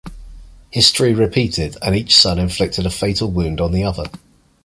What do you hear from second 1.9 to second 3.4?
each son inflicted a fatal